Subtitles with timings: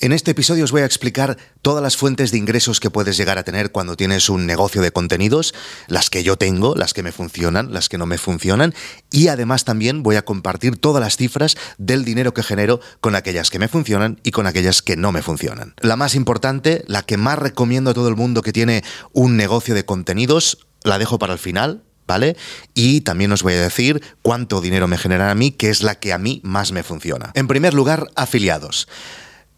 [0.00, 3.36] En este episodio os voy a explicar todas las fuentes de ingresos que puedes llegar
[3.36, 5.54] a tener cuando tienes un negocio de contenidos,
[5.88, 8.74] las que yo tengo, las que me funcionan, las que no me funcionan,
[9.10, 13.50] y además también voy a compartir todas las cifras del dinero que genero con aquellas
[13.50, 15.74] que me funcionan y con aquellas que no me funcionan.
[15.80, 19.74] La más importante, la que más recomiendo a todo el mundo que tiene un negocio
[19.74, 22.36] de contenidos, la dejo para el final, ¿vale?
[22.72, 25.96] Y también os voy a decir cuánto dinero me genera a mí, que es la
[25.96, 27.32] que a mí más me funciona.
[27.34, 28.86] En primer lugar, afiliados.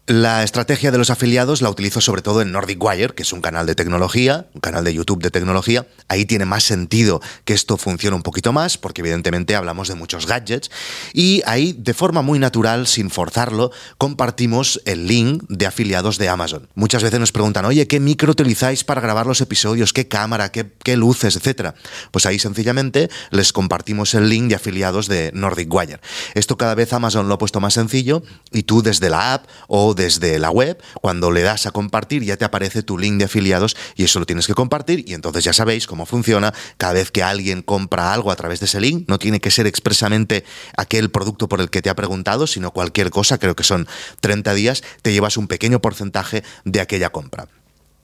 [0.07, 3.39] La estrategia de los afiliados la utilizo sobre todo en Nordic Wire, que es un
[3.39, 5.85] canal de tecnología, un canal de YouTube de tecnología.
[6.07, 10.25] Ahí tiene más sentido que esto funcione un poquito más, porque evidentemente hablamos de muchos
[10.25, 10.71] gadgets.
[11.13, 16.67] Y ahí, de forma muy natural, sin forzarlo, compartimos el link de afiliados de Amazon.
[16.73, 19.93] Muchas veces nos preguntan, oye, ¿qué micro utilizáis para grabar los episodios?
[19.93, 20.51] ¿Qué cámara?
[20.51, 21.35] ¿Qué, luces?
[21.35, 21.75] Etcétera.
[22.09, 25.99] Pues ahí sencillamente les compartimos el link de afiliados de Nordic Wire.
[26.33, 29.90] Esto cada vez Amazon lo ha puesto más sencillo y tú desde la app o
[29.93, 33.75] desde la web, cuando le das a compartir ya te aparece tu link de afiliados
[33.95, 36.53] y eso lo tienes que compartir y entonces ya sabéis cómo funciona.
[36.77, 39.67] Cada vez que alguien compra algo a través de ese link, no tiene que ser
[39.67, 40.43] expresamente
[40.77, 43.87] aquel producto por el que te ha preguntado, sino cualquier cosa, creo que son
[44.19, 47.47] 30 días, te llevas un pequeño porcentaje de aquella compra.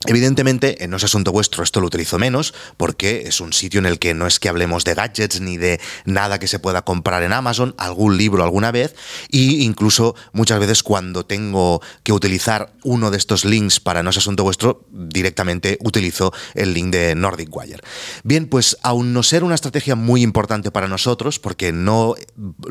[0.05, 3.87] Evidentemente, en No es Asunto Vuestro esto lo utilizo menos porque es un sitio en
[3.87, 7.23] el que no es que hablemos de gadgets ni de nada que se pueda comprar
[7.23, 8.95] en Amazon, algún libro alguna vez,
[9.29, 14.17] y incluso muchas veces cuando tengo que utilizar uno de estos links para No es
[14.17, 17.81] Asunto Vuestro, directamente utilizo el link de Nordic Wire.
[18.23, 22.13] Bien, pues aún no ser una estrategia muy importante para nosotros, porque no,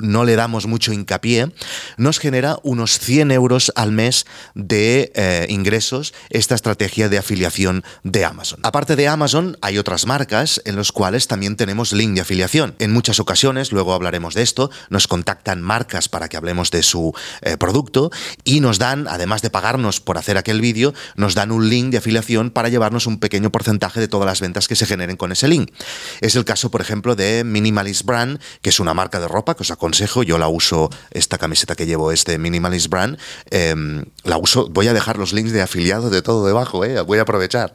[0.00, 1.52] no le damos mucho hincapié,
[1.97, 8.25] nos genera unos 100 euros al mes de eh, ingresos esta estrategia de afiliación de
[8.25, 8.61] Amazon.
[8.62, 12.75] Aparte de Amazon, hay otras marcas en los cuales también tenemos link de afiliación.
[12.78, 17.14] En muchas ocasiones, luego hablaremos de esto, nos contactan marcas para que hablemos de su
[17.42, 18.11] eh, producto
[18.44, 21.98] y nos dan, además de pagarnos por hacer aquel vídeo, nos dan un link de
[21.98, 25.48] afiliación para llevarnos un pequeño porcentaje de todas las ventas que se generen con ese
[25.48, 25.70] link.
[26.20, 29.62] Es el caso, por ejemplo, de Minimalist Brand, que es una marca de ropa que
[29.62, 33.19] os aconsejo, yo la uso, esta camiseta que llevo es de Minimalist Brand,
[33.50, 37.19] em, la uso, voy a dejar los links de afiliado de todo debajo, eh, voy
[37.19, 37.75] a aprovechar.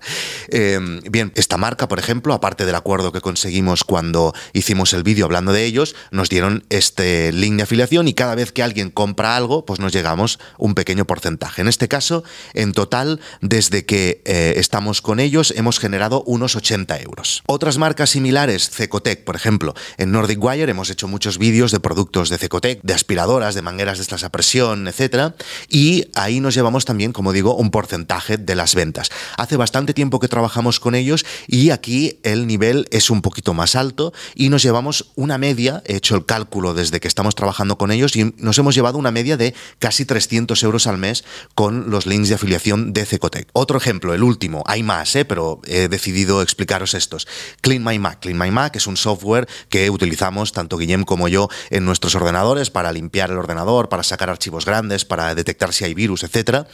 [0.50, 5.25] Em, bien, esta marca, por ejemplo, aparte del acuerdo que conseguimos cuando hicimos el vídeo
[5.25, 9.36] hablando de ellos, nos dieron este link de afiliación y cada vez que alguien compra
[9.36, 11.62] algo, pues nos llegamos un pequeño porcentaje.
[11.62, 17.00] En este caso, en total, desde que eh, estamos con ellos, hemos generado unos 80
[17.00, 17.44] euros.
[17.47, 22.30] Otras marcas similares, Cecotec, por ejemplo, en Nordic Wire hemos hecho muchos vídeos de productos
[22.30, 25.36] de Cecotec, de aspiradoras, de mangueras de estas a presión, etcétera,
[25.70, 29.09] y ahí nos llevamos también, como digo, un porcentaje de las ventas.
[29.38, 33.76] Hace bastante tiempo que trabajamos con ellos y aquí el nivel es un poquito más
[33.76, 37.92] alto y nos llevamos una media, he hecho el cálculo desde que estamos trabajando con
[37.92, 41.24] ellos y nos hemos llevado una media de casi 300 euros al mes
[41.56, 43.48] con los links de afiliación de Cecotec.
[43.54, 45.26] Otro ejemplo, el último, hay más, ¿eh?
[45.26, 47.28] pero he decidido explicaros estos.
[47.62, 48.20] Clean My Mac.
[48.22, 52.70] Clean My Mac es un software que utilizamos tanto Guillem como yo en nuestros ordenadores
[52.70, 56.66] para limpiar el ordenador, para sacar archivos grandes, para detectar si hay virus, etc.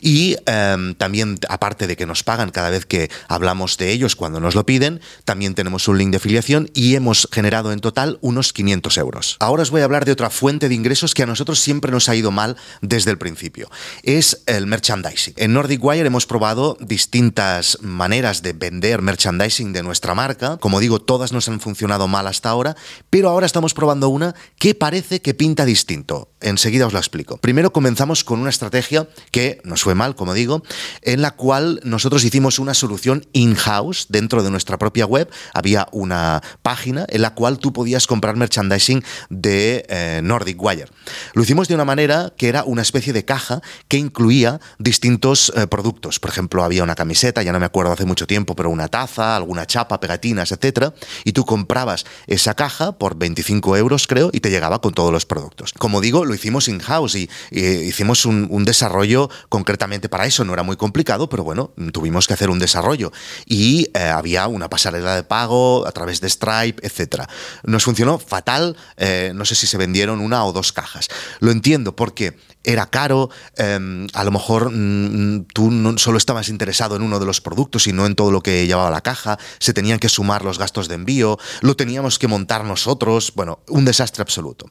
[0.00, 4.40] Y em, también, aparte de que nos pagan cada vez que hablamos de ellos cuando
[4.40, 5.00] nos lo piden.
[5.24, 9.36] También tenemos un link de afiliación y hemos generado en total unos 500 euros.
[9.40, 12.08] Ahora os voy a hablar de otra fuente de ingresos que a nosotros siempre nos
[12.08, 13.70] ha ido mal desde el principio.
[14.02, 15.34] Es el merchandising.
[15.36, 20.58] En Nordic Wire hemos probado distintas maneras de vender merchandising de nuestra marca.
[20.58, 22.76] Como digo, todas nos han funcionado mal hasta ahora,
[23.10, 26.30] pero ahora estamos probando una que parece que pinta distinto.
[26.40, 27.38] Enseguida os la explico.
[27.38, 30.62] Primero comenzamos con una estrategia que nos fue mal, como digo,
[31.02, 35.30] en la cual nosotros hicimos una solución in-house dentro de nuestra propia web.
[35.52, 40.88] Había una página en la cual tú podías comprar merchandising de eh, Nordic Wire.
[41.34, 45.66] Lo hicimos de una manera que era una especie de caja que incluía distintos eh,
[45.66, 46.18] productos.
[46.18, 49.36] Por ejemplo, había una camiseta, ya no me acuerdo hace mucho tiempo, pero una taza,
[49.36, 50.94] alguna chapa, pegatinas, etcétera,
[51.24, 55.26] y tú comprabas esa caja por 25 euros, creo, y te llegaba con todos los
[55.26, 55.72] productos.
[55.74, 60.44] Como digo, lo hicimos in-house y, hicimos un desarrollo concretamente para eso.
[60.44, 63.12] No era muy complicado, pero bueno, tuvimos que hacer un desarrollo
[63.46, 67.24] y eh, había una pasarela de pago a través de Stripe, etc.
[67.64, 71.08] Nos funcionó fatal, eh, no sé si se vendieron una o dos cajas.
[71.40, 76.96] Lo entiendo porque era caro, em, a lo mejor mm, tú no solo estabas interesado
[76.96, 79.74] en uno de los productos y no en todo lo que llevaba la caja, se
[79.74, 84.22] tenían que sumar los gastos de envío, lo teníamos que montar nosotros, bueno, un desastre
[84.22, 84.66] absoluto.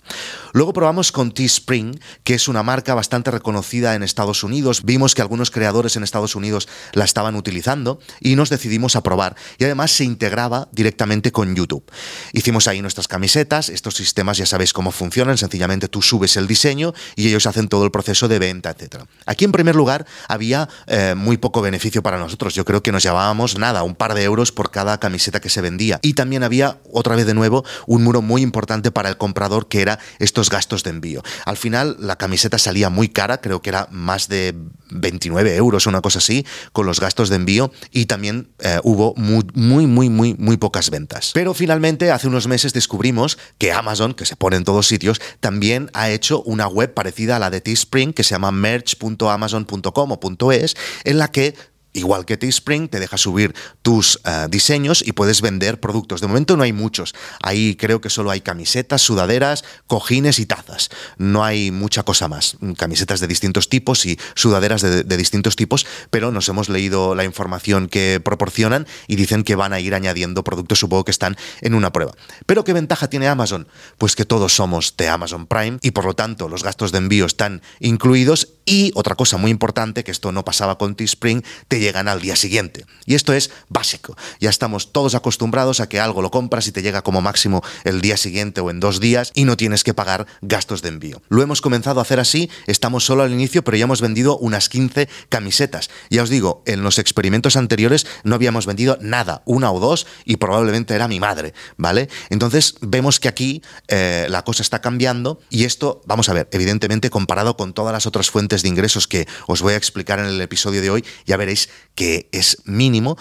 [0.53, 5.21] Luego probamos con Teespring, que es una marca bastante reconocida en Estados Unidos, vimos que
[5.21, 9.35] algunos creadores en Estados Unidos la estaban utilizando y nos decidimos a probar.
[9.57, 11.83] Y además se integraba directamente con YouTube.
[12.31, 16.93] Hicimos ahí nuestras camisetas, estos sistemas ya sabéis cómo funcionan, sencillamente tú subes el diseño
[17.15, 19.03] y ellos hacen todo el proceso de venta, etc.
[19.25, 23.03] Aquí en primer lugar había eh, muy poco beneficio para nosotros, yo creo que nos
[23.03, 25.99] llevábamos nada, un par de euros por cada camiseta que se vendía.
[26.01, 29.81] Y también había, otra vez de nuevo, un muro muy importante para el comprador que
[29.81, 31.23] era estos gastos de envío.
[31.45, 34.55] Al final la camiseta salía muy cara, creo que era más de
[34.93, 39.45] 29 euros, una cosa así, con los gastos de envío y también eh, hubo muy,
[39.53, 41.31] muy, muy, muy, muy pocas ventas.
[41.33, 45.89] Pero finalmente, hace unos meses descubrimos que Amazon, que se pone en todos sitios, también
[45.93, 50.75] ha hecho una web parecida a la de Teespring que se llama merch.amazon.com o .es,
[51.03, 51.55] en la que
[51.93, 56.21] Igual que Teespring, te deja subir tus eh, diseños y puedes vender productos.
[56.21, 57.13] De momento no hay muchos.
[57.41, 60.89] Ahí creo que solo hay camisetas, sudaderas, cojines y tazas.
[61.17, 62.57] No hay mucha cosa más.
[62.77, 67.23] Camisetas de distintos tipos y sudaderas de, de distintos tipos, pero nos hemos leído la
[67.23, 71.73] información que proporcionan y dicen que van a ir añadiendo productos, supongo que están en
[71.73, 72.13] una prueba.
[72.45, 73.67] Pero ¿qué ventaja tiene Amazon?
[73.97, 77.25] Pues que todos somos de Amazon Prime y por lo tanto los gastos de envío
[77.25, 82.07] están incluidos y otra cosa muy importante, que esto no pasaba con Teespring, te llegan
[82.07, 82.86] al día siguiente.
[83.06, 84.15] Y esto es básico.
[84.39, 88.01] Ya estamos todos acostumbrados a que algo lo compras y te llega como máximo el
[88.01, 91.21] día siguiente o en dos días y no tienes que pagar gastos de envío.
[91.30, 94.69] Lo hemos comenzado a hacer así, estamos solo al inicio, pero ya hemos vendido unas
[94.69, 95.89] 15 camisetas.
[96.10, 100.38] Ya os digo, en los experimentos anteriores no habíamos vendido nada, una o dos, y
[100.38, 102.10] probablemente era mi madre, ¿vale?
[102.30, 107.10] Entonces vemos que aquí eh, la cosa está cambiando y esto, vamos a ver, evidentemente
[107.10, 110.39] comparado con todas las otras fuentes de ingresos que os voy a explicar en el
[110.41, 113.17] episodio de hoy, ya veréis que es mínimo,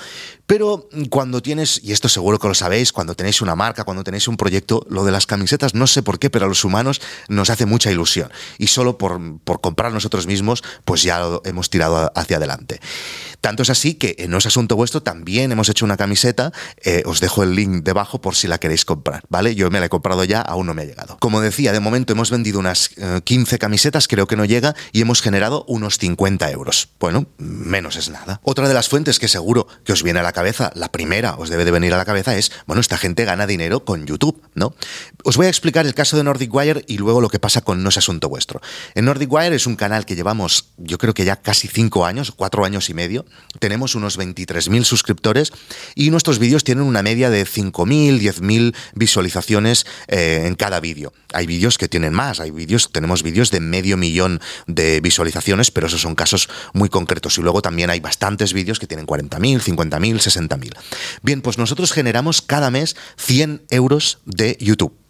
[0.47, 4.29] pero cuando tienes, y esto seguro que lo sabéis, cuando tenéis una marca, cuando tenéis
[4.29, 7.49] un proyecto, lo de las camisetas, no sé por qué, pero a los humanos nos
[7.49, 8.31] hace mucha ilusión.
[8.59, 9.19] Y solo por,
[9.63, 12.81] comprar nosotros mismos, pues ya lo hemos tirado hacia adelante.
[13.43, 16.53] Tanto es así que en No es Asunto Vuestro también hemos hecho una camiseta.
[16.85, 19.57] Eh, os dejo el link debajo por si la queréis comprar, ¿vale?
[19.57, 21.17] Yo me la he comprado ya, aún no me ha llegado.
[21.19, 22.91] Como decía, de momento hemos vendido unas
[23.25, 26.91] 15 eh, camisetas, creo que no llega, y hemos generado unos 50 euros.
[27.01, 28.41] Bueno, menos es nada.
[28.45, 31.51] Otra de las fuentes que seguro que os viene a la cabeza, la primera os
[31.51, 34.73] debe de venir a la cabeza es, bueno, esta gente gana dinero con YouTube, ¿no?
[35.25, 37.83] Os voy a explicar el caso de Nordic Wire y luego lo que pasa con
[37.83, 38.61] No es Asunto Vuestro.
[38.95, 42.31] En Nordic Wire es un canal que llevamos, yo creo que ya casi 5 años,
[42.31, 43.25] 4 años y medio,
[43.59, 45.53] tenemos unos 23.000 suscriptores
[45.95, 51.13] y nuestros vídeos tienen una media de 5.000, 10.000 visualizaciones eh, en cada vídeo.
[51.33, 55.87] Hay vídeos que tienen más, hay vídeos, tenemos vídeos de medio millón de visualizaciones, pero
[55.87, 57.39] esos son casos muy concretos.
[57.39, 60.77] Y luego también hay bastantes vídeos que tienen 40.000, 50.000, 60.000.
[61.23, 65.02] Bien, pues nosotros generamos cada mes 100 euros de YouTube.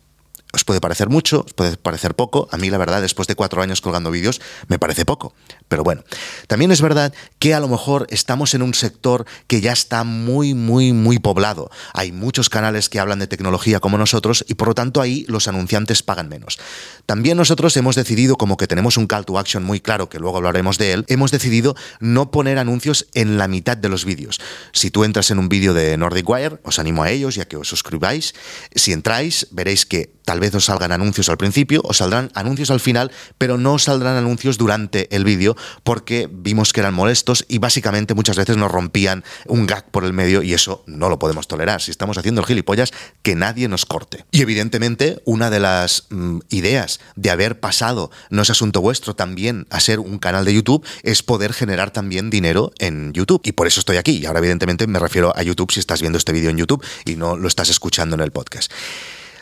[0.52, 2.48] Os puede parecer mucho, os puede parecer poco.
[2.52, 5.34] A mí, la verdad, después de cuatro años colgando vídeos, me parece poco.
[5.68, 6.04] Pero bueno,
[6.46, 10.52] también es verdad que a lo mejor estamos en un sector que ya está muy,
[10.52, 11.70] muy, muy poblado.
[11.94, 15.48] Hay muchos canales que hablan de tecnología como nosotros y por lo tanto ahí los
[15.48, 16.58] anunciantes pagan menos.
[17.06, 20.36] También nosotros hemos decidido, como que tenemos un call to action muy claro, que luego
[20.36, 24.40] hablaremos de él, hemos decidido no poner anuncios en la mitad de los vídeos.
[24.72, 27.48] Si tú entras en un vídeo de Nordic Wire, os animo a ellos y a
[27.48, 28.34] que os suscribáis.
[28.74, 32.80] Si entráis, veréis que tal vez os salgan anuncios al principio, os saldrán anuncios al
[32.80, 37.58] final, pero no os saldrán anuncios durante el vídeo porque vimos que eran molestos y
[37.58, 41.48] básicamente muchas veces nos rompían un gag por el medio y eso no lo podemos
[41.48, 41.80] tolerar.
[41.80, 42.92] Si estamos haciendo el gilipollas,
[43.22, 44.24] que nadie nos corte.
[44.30, 49.66] Y evidentemente, una de las mm, ideas de haber pasado No es Asunto Vuestro también
[49.70, 53.42] a ser un canal de YouTube es poder generar también dinero en YouTube.
[53.44, 54.18] Y por eso estoy aquí.
[54.18, 57.16] Y ahora evidentemente me refiero a YouTube si estás viendo este vídeo en YouTube y
[57.16, 58.72] no lo estás escuchando en el podcast.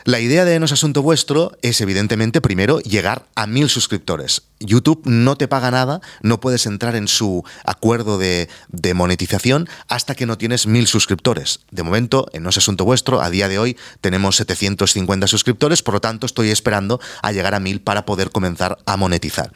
[0.03, 4.43] La idea de No es Asunto Vuestro es, evidentemente, primero llegar a mil suscriptores.
[4.59, 8.49] YouTube no te paga nada, no puedes entrar en su acuerdo de,
[8.95, 11.59] monetización hasta que no tienes mil suscriptores.
[11.69, 15.93] De momento, en No es Asunto Vuestro, a día de hoy tenemos 750 suscriptores, por
[15.93, 19.51] lo tanto, estoy esperando a llegar a mil para poder comenzar a monetizar.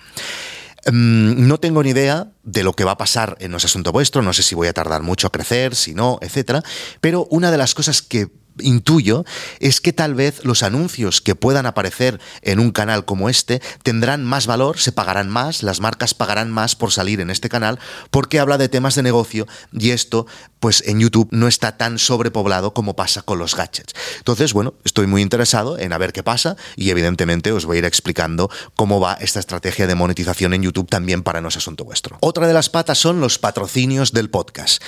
[0.85, 3.91] Mm, no tengo ni idea de lo que va a pasar en No es Asunto
[3.91, 6.61] Vuestro, no sé si voy a tardar mucho a crecer, si no, etcétera,
[7.01, 9.25] pero una de las cosas que intuyo
[9.59, 14.23] es que tal vez los anuncios que puedan aparecer en un canal como este tendrán
[14.23, 17.79] más valor, se pagarán más, las marcas pagarán más por salir en este canal
[18.11, 20.25] porque habla de temas de negocio y esto
[20.59, 23.93] pues en YouTube no está tan sobrepoblado como pasa con los gadgets.
[24.17, 27.79] Entonces, bueno, estoy muy interesado en a ver qué pasa y evidentemente os voy a
[27.79, 31.85] ir explicando cómo va esta estrategia de monetización en YouTube también para no es asunto
[31.85, 32.17] vuestro.
[32.21, 34.81] Otra de las patas son los patrocinios del podcast.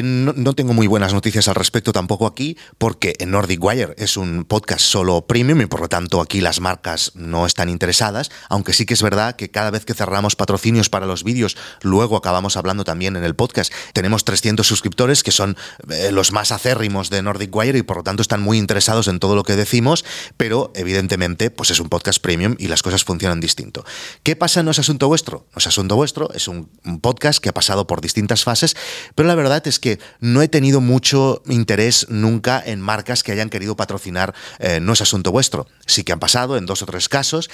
[0.00, 4.80] No tengo muy buenas noticias al respecto tampoco aquí, porque Nordic Wire es un podcast
[4.80, 8.94] solo premium y por lo tanto aquí las marcas no están interesadas, aunque sí que
[8.94, 13.16] es verdad que cada vez que cerramos patrocinios para los vídeos, luego acabamos hablando también
[13.16, 13.72] en el podcast.
[13.92, 15.56] Tenemos 300 suscriptores que son
[15.90, 19.18] eh, los más acérrimos de Nordic Wire y por lo tanto están muy interesados en
[19.18, 20.04] todo lo que decimos,
[20.36, 23.84] pero evidentemente pues es un podcast premium y las cosas funcionan distinto.
[24.22, 25.46] ¿Qué pasa No es asunto vuestro?
[25.52, 26.70] No es asunto vuestro, es un,
[27.00, 28.76] podcast que ha pasado por distintas fases,
[29.14, 33.50] pero la verdad es que no he tenido mucho interés nunca en marcas que hayan
[33.50, 35.66] querido patrocinar eh, No es asunto vuestro.
[35.86, 37.50] Sí que han pasado en dos o tres casos,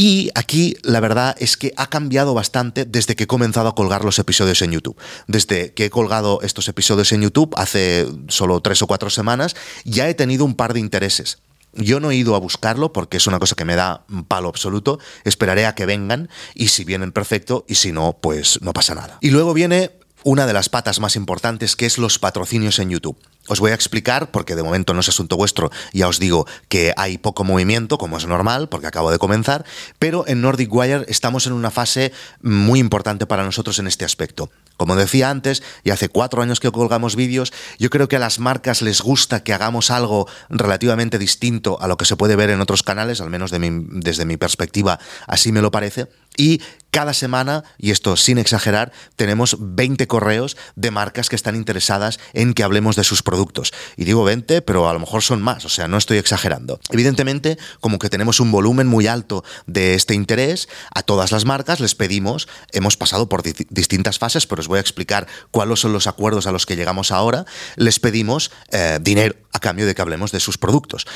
[0.00, 4.02] y aquí la verdad es que ha cambiado bastante desde que he comenzado a colgar
[4.02, 4.96] los episodios en YouTube.
[5.26, 10.08] Desde que he colgado estos episodios en YouTube hace solo tres o cuatro semanas, ya
[10.08, 11.42] he tenido un par de intereses.
[11.74, 14.48] Yo no he ido a buscarlo porque es una cosa que me da un palo
[14.48, 14.98] absoluto.
[15.24, 19.18] Esperaré a que vengan y si vienen perfecto y si no, pues no pasa nada.
[19.20, 23.16] Y luego viene una de las patas más importantes que es los patrocinios en YouTube.
[23.48, 26.92] Os voy a explicar, porque de momento no es asunto vuestro, ya os digo que
[26.96, 29.64] hay poco movimiento, como es normal, porque acabo de comenzar,
[29.98, 32.12] pero en Nordic Wire estamos en una fase
[32.42, 34.50] muy importante para nosotros en este aspecto.
[34.76, 38.38] Como decía antes, y hace cuatro años que colgamos vídeos, yo creo que a las
[38.38, 42.60] marcas les gusta que hagamos algo relativamente distinto a lo que se puede ver en
[42.60, 46.60] otros canales, al menos desde mi perspectiva así me lo parece, y
[46.90, 52.52] cada semana, y esto sin exagerar, tenemos 20 correos de marcas que están interesadas en
[52.52, 53.72] que hablemos de sus productos.
[53.96, 56.80] Y digo 20, pero a lo mejor son más, o sea, no estoy exagerando.
[56.90, 61.78] Evidentemente, como que tenemos un volumen muy alto de este interés, a todas las marcas
[61.78, 66.08] les pedimos, hemos pasado por distintas fases, pero os voy a explicar cuáles son los
[66.08, 67.44] acuerdos a los que llegamos ahora,
[67.76, 71.06] les pedimos eh, dinero a cambio de que hablemos de sus productos.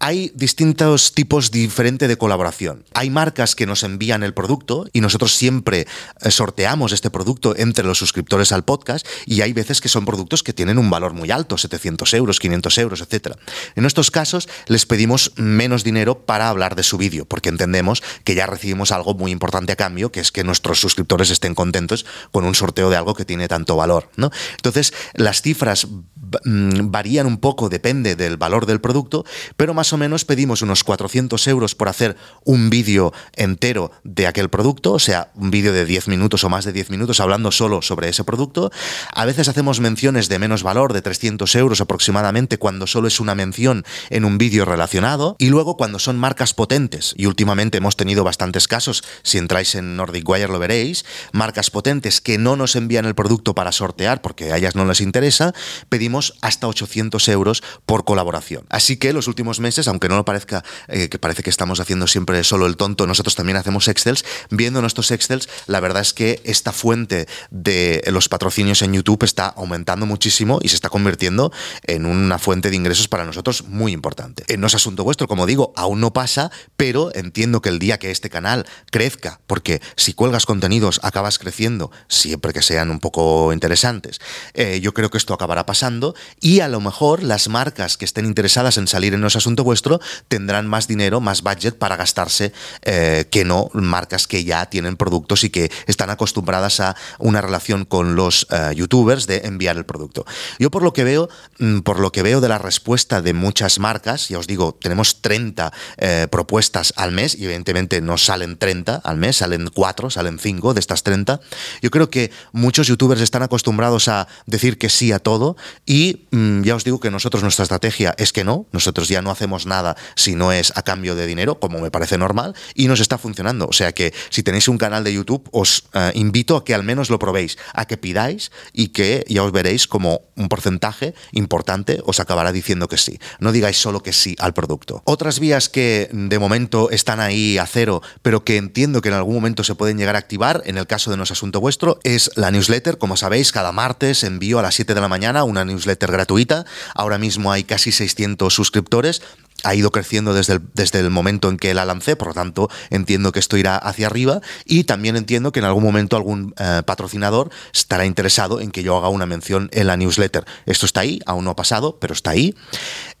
[0.00, 2.84] Hay distintos tipos diferentes de colaboración.
[2.94, 5.88] Hay marcas que nos envían el producto y nosotros siempre
[6.20, 10.44] eh, sorteamos este producto entre los suscriptores al podcast y hay veces que son productos
[10.44, 13.36] que tienen un valor muy alto, 700 euros, 500 euros, etc.
[13.74, 18.36] En estos casos les pedimos menos dinero para hablar de su vídeo porque entendemos que
[18.36, 22.44] ya recibimos algo muy importante a cambio, que es que nuestros suscriptores estén contentos con
[22.44, 24.08] un sorteo de algo que tiene tanto valor.
[24.14, 24.30] ¿no?
[24.54, 25.88] Entonces, las cifras
[26.20, 29.24] varían un poco, depende del valor del producto,
[29.56, 34.48] pero más o menos pedimos unos 400 euros por hacer un vídeo entero de aquel
[34.48, 37.82] producto, o sea, un vídeo de 10 minutos o más de 10 minutos hablando solo
[37.82, 38.70] sobre ese producto.
[39.12, 43.34] A veces hacemos menciones de menos valor, de 300 euros aproximadamente, cuando solo es una
[43.34, 45.36] mención en un vídeo relacionado.
[45.38, 49.96] Y luego cuando son marcas potentes, y últimamente hemos tenido bastantes casos, si entráis en
[49.96, 54.52] Nordic Wire lo veréis, marcas potentes que no nos envían el producto para sortear porque
[54.52, 55.52] a ellas no les interesa,
[55.88, 56.07] pedimos
[56.40, 58.64] hasta 800 euros por colaboración.
[58.70, 62.06] Así que los últimos meses aunque no lo parezca, eh, que parece que estamos haciendo
[62.06, 64.24] siempre solo el tonto, nosotros también hacemos Excels.
[64.50, 69.46] Viendo nuestros Excels, la verdad es que esta fuente de los patrocinios en YouTube está
[69.48, 71.52] aumentando muchísimo y se está convirtiendo
[71.84, 74.44] en una fuente de ingresos para nosotros muy importante.
[74.48, 77.98] Eh, no es asunto vuestro, como digo, aún no pasa, pero entiendo que el día
[77.98, 83.52] que este canal crezca, porque si cuelgas contenidos acabas creciendo, siempre que sean un poco
[83.52, 84.20] interesantes,
[84.54, 85.97] eh, yo creo que esto acabará pasando
[86.40, 90.00] y a lo mejor las marcas que estén interesadas en salir en los asuntos vuestro,
[90.28, 92.52] tendrán más dinero, más budget para gastarse
[92.82, 97.84] eh, que no marcas que ya tienen productos y que están acostumbradas a una relación
[97.84, 100.24] con los eh, youtubers de enviar el producto.
[100.58, 101.28] Yo por lo que veo,
[101.58, 105.20] mm, por lo que veo de la respuesta de muchas marcas, ya os digo, tenemos
[105.22, 110.38] 30 eh, propuestas al mes y evidentemente no salen 30 al mes, salen 4, salen
[110.38, 111.40] 5 de estas 30.
[111.82, 115.56] Yo creo que muchos youtubers están acostumbrados a decir que sí a todo
[115.88, 119.30] y mm, ya os digo que nosotros nuestra estrategia es que no, nosotros ya no
[119.30, 123.00] hacemos nada si no es a cambio de dinero, como me parece normal, y nos
[123.00, 123.66] está funcionando.
[123.66, 126.82] O sea que si tenéis un canal de YouTube, os eh, invito a que al
[126.82, 132.02] menos lo probéis, a que pidáis y que ya os veréis como un porcentaje importante
[132.04, 133.18] os acabará diciendo que sí.
[133.40, 135.00] No digáis solo que sí al producto.
[135.06, 139.36] Otras vías que de momento están ahí a cero, pero que entiendo que en algún
[139.36, 142.30] momento se pueden llegar a activar, en el caso de No es Asunto Vuestro, es
[142.34, 142.98] la newsletter.
[142.98, 146.64] Como sabéis, cada martes envío a las 7 de la mañana una newsletter gratuita.
[146.94, 149.22] Ahora mismo hay casi 600 suscriptores
[149.64, 152.70] ha ido creciendo desde el, desde el momento en que la lancé, por lo tanto
[152.90, 156.82] entiendo que esto irá hacia arriba y también entiendo que en algún momento algún eh,
[156.86, 160.44] patrocinador estará interesado en que yo haga una mención en la newsletter.
[160.66, 162.54] Esto está ahí, aún no ha pasado, pero está ahí.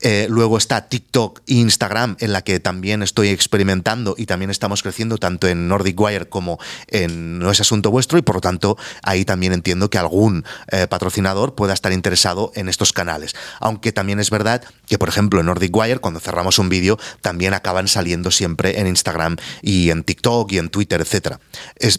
[0.00, 4.82] Eh, luego está TikTok e Instagram, en la que también estoy experimentando y también estamos
[4.82, 8.76] creciendo tanto en Nordic Wire como en No es Asunto Vuestro y por lo tanto
[9.02, 13.34] ahí también entiendo que algún eh, patrocinador pueda estar interesado en estos canales.
[13.60, 17.54] Aunque también es verdad que, por ejemplo, en Nordic Wire, cuando cerramos un vídeo, también
[17.54, 21.36] acaban saliendo siempre en Instagram y en TikTok y en Twitter, etc.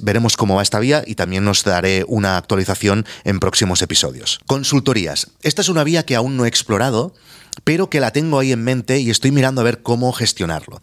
[0.02, 4.40] veremos cómo va esta vía y también nos daré una actualización en próximos episodios.
[4.48, 5.28] Consultorías.
[5.42, 7.14] Esta es una vía que aún no he explorado,
[7.64, 10.82] pero que la tengo ahí en mente y estoy mirando a ver cómo gestionarlo.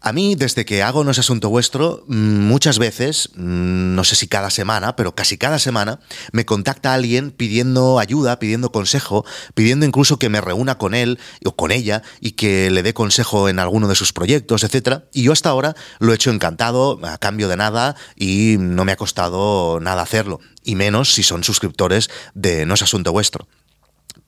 [0.00, 4.14] A mí, desde que hago No es Asunto Vuestro, mm, muchas veces, mm, no sé
[4.14, 5.98] si cada semana, pero casi cada semana,
[6.30, 9.24] me contacta alguien pidiendo ayuda, pidiendo consejo,
[9.54, 13.48] pidiendo incluso que me reúna con él o con ella y que le dé consejo
[13.48, 15.02] en alguno de sus proyectos, etc.
[15.12, 18.92] Y yo hasta ahora lo he hecho encantado, a cambio de nada, y no me
[18.92, 20.38] ha costado nada hacerlo.
[20.62, 23.48] Y menos si son suscriptores de No es Asunto Vuestro.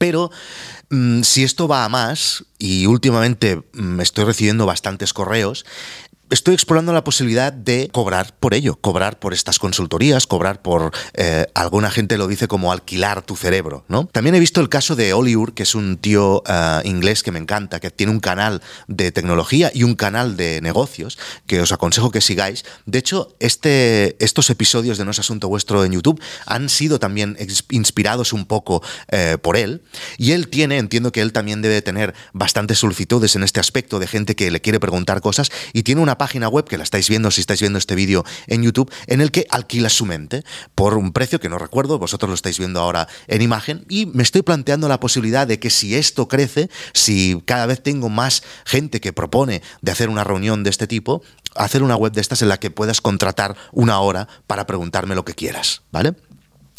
[0.00, 0.30] Pero
[0.88, 5.66] mm, si esto va a más, y últimamente mm, estoy recibiendo bastantes correos,
[6.30, 11.46] estoy explorando la posibilidad de cobrar por ello, cobrar por estas consultorías, cobrar por, eh,
[11.54, 14.06] alguna gente lo dice como alquilar tu cerebro, ¿no?
[14.06, 17.38] También he visto el caso de Oliur, que es un tío eh, inglés que me
[17.38, 22.10] encanta, que tiene un canal de tecnología y un canal de negocios, que os aconsejo
[22.10, 22.64] que sigáis.
[22.86, 27.36] De hecho, este, estos episodios de No es Asunto Vuestro en YouTube han sido también
[27.70, 29.82] inspirados un poco eh, por él,
[30.16, 34.06] y él tiene, entiendo que él también debe tener bastantes solicitudes en este aspecto de
[34.06, 37.30] gente que le quiere preguntar cosas, y tiene una página web, que la estáis viendo
[37.30, 41.14] si estáis viendo este vídeo en YouTube, en el que alquila su mente por un
[41.14, 44.86] precio que no recuerdo, vosotros lo estáis viendo ahora en imagen, y me estoy planteando
[44.86, 49.62] la posibilidad de que si esto crece, si cada vez tengo más gente que propone
[49.80, 51.22] de hacer una reunión de este tipo,
[51.54, 55.24] hacer una web de estas en la que puedas contratar una hora para preguntarme lo
[55.24, 56.12] que quieras, ¿vale?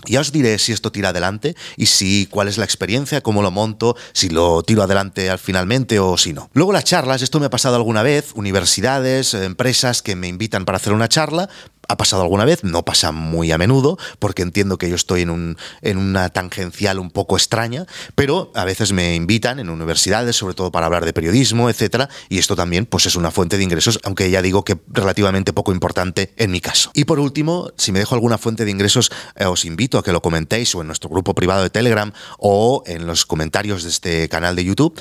[0.08, 3.52] Ya os diré si esto tira adelante y si cuál es la experiencia, cómo lo
[3.52, 6.50] monto, si lo tiro adelante al finalmente o si no.
[6.54, 10.78] Luego las charlas, esto me ha pasado alguna vez, universidades, empresas que me invitan para
[10.78, 11.50] hacer una charla,
[11.92, 15.30] ha pasado alguna vez, no pasa muy a menudo, porque entiendo que yo estoy en,
[15.30, 20.56] un, en una tangencial un poco extraña, pero a veces me invitan en universidades, sobre
[20.56, 24.00] todo para hablar de periodismo, etcétera, y esto también pues, es una fuente de ingresos,
[24.04, 26.92] aunque ya digo que relativamente poco importante en mi caso.
[26.94, 30.12] Y por último, si me dejo alguna fuente de ingresos, eh, os invito a que
[30.12, 34.30] lo comentéis o en nuestro grupo privado de Telegram o en los comentarios de este
[34.30, 35.00] canal de YouTube.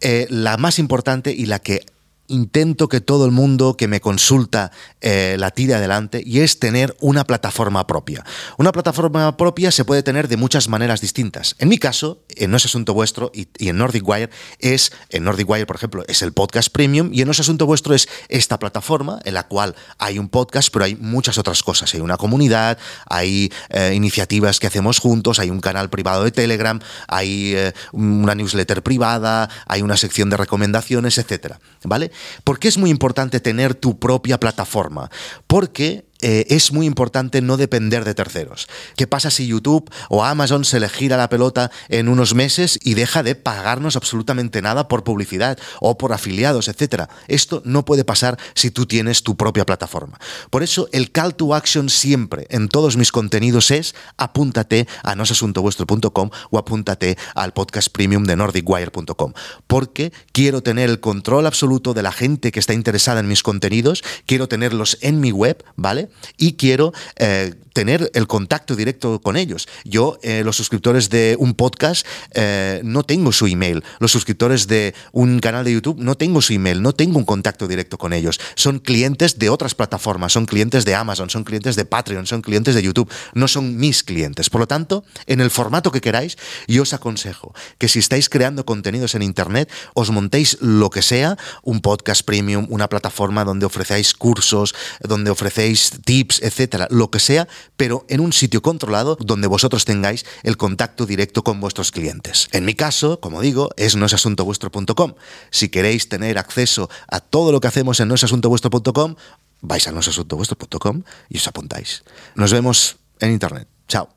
[0.00, 1.84] Eh, la más importante y la que
[2.32, 6.96] intento que todo el mundo que me consulta eh, la tire adelante y es tener
[7.00, 8.24] una plataforma propia.
[8.56, 11.54] Una plataforma propia se puede tener de muchas maneras distintas.
[11.58, 15.48] En mi caso, en No es Asunto Vuestro y, en Nordic Wire es, en Nordic
[15.48, 18.58] Wire, por ejemplo, es el podcast premium y en No es Asunto Vuestro es esta
[18.58, 21.92] plataforma en la cual hay un podcast, pero hay muchas otras cosas.
[21.94, 26.80] Hay una comunidad, hay eh, iniciativas que hacemos juntos, hay un canal privado de Telegram,
[27.08, 31.60] hay eh, una newsletter privada, hay una sección de recomendaciones, etcétera.
[31.84, 32.10] ¿Vale?
[32.44, 35.10] ¿Por qué es muy importante tener tu propia plataforma?
[35.46, 38.68] Porque eh, es muy importante no depender de terceros.
[38.96, 42.94] ¿Qué pasa si YouTube o Amazon se le gira la pelota en unos meses y
[42.94, 47.08] deja de pagarnos absolutamente nada por publicidad o por afiliados, etcétera?
[47.28, 50.18] Esto no puede pasar si tú tienes tu propia plataforma.
[50.50, 56.30] Por eso el call to action siempre en todos mis contenidos es apúntate a nosasuntovuestro.com
[56.50, 59.32] o apúntate al podcast premium de nordicwire.com
[59.66, 64.04] porque quiero tener el control absoluto de la gente que está interesada en mis contenidos,
[64.26, 66.08] quiero tenerlos en mi web, ¿vale?
[66.36, 69.68] Y quiero eh, tener el contacto directo con ellos.
[69.84, 73.82] Yo, eh, los suscriptores de un podcast, eh, no tengo su email.
[73.98, 77.68] Los suscriptores de un canal de YouTube, no tengo su email, no tengo un contacto
[77.68, 78.40] directo con ellos.
[78.54, 82.74] Son clientes de otras plataformas, son clientes de Amazon, son clientes de Patreon, son clientes
[82.74, 84.50] de YouTube, no son mis clientes.
[84.50, 86.36] Por lo tanto, en el formato que queráis,
[86.68, 91.36] yo os aconsejo que si estáis creando contenidos en Internet, os montéis lo que sea,
[91.62, 97.48] un podcast premium, una plataforma donde ofrecéis cursos, donde ofrecéis tips, etcétera, lo que sea,
[97.76, 102.48] pero en un sitio controlado donde vosotros tengáis el contacto directo con vuestros clientes.
[102.52, 105.14] En mi caso, como digo, es noesasuntovuestro.com.
[105.50, 109.16] Si queréis tener acceso a todo lo que hacemos en noesasuntovuestro.com,
[109.62, 112.02] vais a noesasuntovuestro.com y os apuntáis.
[112.34, 113.68] Nos vemos en internet.
[113.88, 114.08] Chao.